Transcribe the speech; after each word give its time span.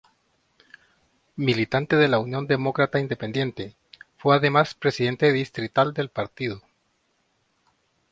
Militante 1.35 1.95
de 1.95 2.07
la 2.07 2.17
Unión 2.17 2.47
Demócrata 2.47 2.99
Independiente, 2.99 3.75
fue 4.17 4.35
además 4.35 4.73
presidente 4.73 5.31
distrital 5.31 5.93
del 5.93 6.09
partido. 6.09 6.63